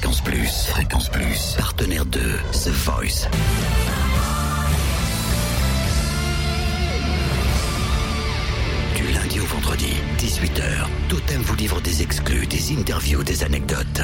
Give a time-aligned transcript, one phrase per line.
[0.00, 0.66] Fréquence Plus.
[0.68, 1.54] Fréquence Plus.
[1.58, 3.28] Partenaire de The Voice.
[11.08, 14.00] Totem vous livre des exclus, des interviews, des anecdotes.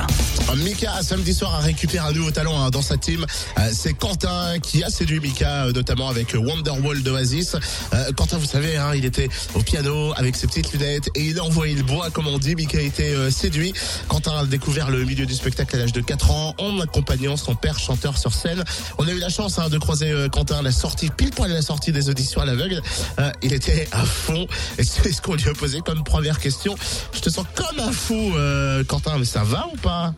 [0.57, 3.25] Mika, samedi soir, a récupéré un nouveau talent hein, dans sa team.
[3.59, 7.57] Euh, C'est Quentin qui a séduit Mika, euh, notamment avec Wonderwall d'Oasis.
[7.95, 11.39] Euh, Quentin, vous savez, hein, il était au piano avec ses petites lunettes et il
[11.39, 12.55] a envoyé le bois, comme on dit.
[12.57, 13.73] Mika a été euh, séduit.
[14.09, 17.55] Quentin a découvert le milieu du spectacle à l'âge de 4 ans en accompagnant son
[17.55, 18.65] père chanteur sur scène.
[18.99, 21.51] On a eu la chance hein, de croiser euh, Quentin à la sortie, pile poil
[21.51, 22.83] à la sortie des auditions à l'aveugle.
[23.19, 24.47] Euh, il était à fond.
[24.79, 26.56] Et c'est ce qu'on lui a posé comme première question.
[26.65, 30.15] Je te sens comme un fou, euh, Quentin, mais ça va ou pas?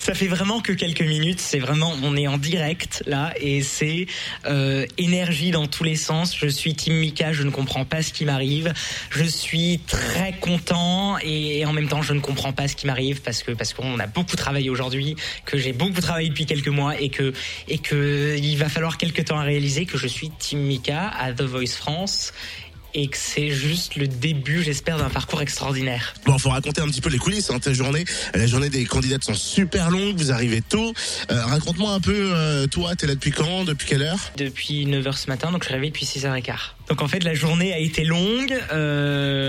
[0.00, 1.40] Ça fait vraiment que quelques minutes.
[1.40, 4.06] C'est vraiment, on est en direct là et c'est
[4.46, 6.36] euh, énergie dans tous les sens.
[6.36, 8.72] Je suis Team Mika, je ne comprends pas ce qui m'arrive.
[9.10, 13.20] Je suis très content et, en même temps je ne comprends pas ce qui m'arrive
[13.22, 17.00] parce que parce qu'on a beaucoup travaillé aujourd'hui, que j'ai beaucoup travaillé depuis quelques mois
[17.00, 17.32] et que
[17.68, 21.32] et que il va falloir quelques temps à réaliser que je suis Team Mika à
[21.32, 22.32] The Voice France
[22.94, 26.14] et que c'est juste le début, j'espère, d'un parcours extraordinaire.
[26.26, 28.04] Bon, faut raconter un petit peu les coulisses hein, ta journée.
[28.34, 30.16] La journée des candidates sont super longues.
[30.16, 30.92] Vous arrivez tôt.
[31.30, 34.18] Euh, Raconte-moi un peu, euh, toi, t'es là depuis quand Depuis quelle heure?
[34.36, 36.54] Depuis 9h ce matin, donc je suis réveillé depuis 6h15.
[36.90, 39.39] Donc en fait la journée a été longue, euh,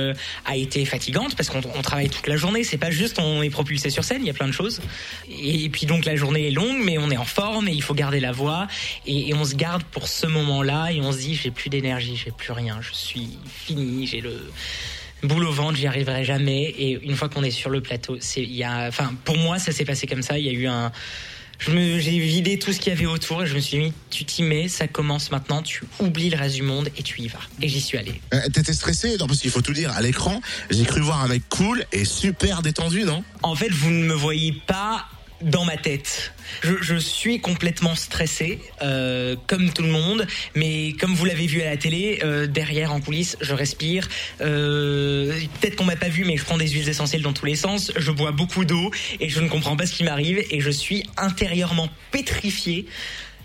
[0.45, 3.50] a été fatigante parce qu'on on travaille toute la journée, c'est pas juste on est
[3.50, 4.81] propulsé sur scène, il y a plein de choses.
[5.30, 7.94] Et, puis donc la journée est longue mais on est en forme et il faut
[7.94, 8.68] garder la voix.
[9.06, 12.31] Et, on se garde pour ce moment-là et on se dit j'ai plus d'énergie, j'ai
[12.31, 14.52] plus rien, je suis fini, j'ai le
[15.23, 16.64] boule au ventre, j'y arriverai jamais.
[16.64, 19.58] Et une fois qu'on est sur le plateau, c'est il y a enfin pour moi
[19.58, 20.92] ça s'est passé comme ça, il y a eu un
[21.66, 24.44] j'ai vidé tout ce qu'il y avait autour et je me suis mis, tu t'y
[24.44, 27.40] mets, ça commence maintenant, tu oublies le reste du monde et tu y vas.
[27.62, 28.20] Et j'y suis allé.
[28.34, 29.92] euh, T'étais stressé Non, parce qu'il faut tout dire.
[29.92, 33.23] À l'écran, j'ai cru voir un mec cool et super détendu, non?
[33.44, 35.06] En fait, vous ne me voyez pas
[35.44, 36.34] dans ma tête.
[36.61, 41.61] Je, je suis complètement stressé, euh, comme tout le monde, mais comme vous l'avez vu
[41.61, 44.07] à la télé, euh, derrière en coulisses, je respire.
[44.41, 47.56] Euh, Peut-être qu'on m'a pas vu, mais je prends des huiles essentielles dans tous les
[47.56, 47.91] sens.
[47.96, 51.03] Je bois beaucoup d'eau et je ne comprends pas ce qui m'arrive et je suis
[51.18, 52.85] intérieurement pétrifié.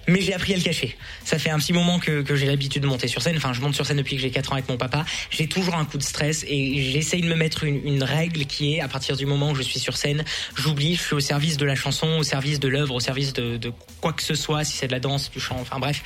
[0.08, 0.96] Mais j'ai appris à le cacher.
[1.24, 3.36] Ça fait un petit moment que, que j'ai l'habitude de monter sur scène.
[3.36, 5.04] Enfin, je monte sur scène depuis que j'ai 4 ans avec mon papa.
[5.30, 8.74] J'ai toujours un coup de stress et j'essaye de me mettre une, une règle qui
[8.74, 10.24] est, à partir du moment où je suis sur scène,
[10.54, 13.56] j'oublie, je suis au service de la chanson, au service de l'œuvre, au service de,
[13.56, 16.02] de quoi que ce soit, si c'est de la danse, du chant, enfin bref.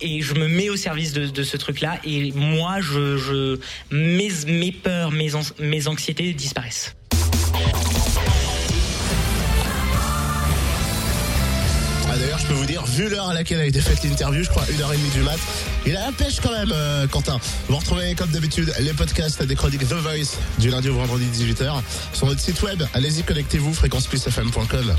[0.00, 4.30] Et je me mets au service de, de ce truc-là et moi, je, je mes,
[4.46, 6.96] mes peurs, mes, mes anxiétés disparaissent.
[12.50, 14.92] Peux vous dire, vu l'heure à laquelle a été faite l'interview, je crois une heure
[14.92, 15.38] et demie du mat,
[15.86, 17.38] il a la pêche quand même, euh, Quentin.
[17.68, 21.80] Vous retrouvez comme d'habitude les podcasts des chroniques The Voice du lundi au vendredi 18h
[22.12, 22.82] sur notre site web.
[22.92, 24.96] Allez-y, connectez-vous, fréquenceplusfm.com.